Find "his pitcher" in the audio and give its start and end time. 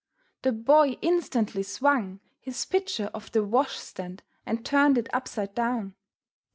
2.39-3.11